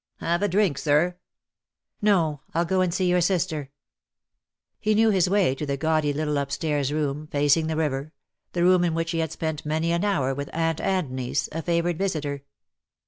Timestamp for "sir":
0.79-1.17